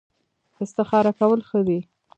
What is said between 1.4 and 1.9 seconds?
ښه دي